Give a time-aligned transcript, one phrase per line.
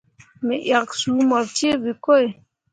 [0.45, 2.27] Me yak suu mur ceevǝkoi.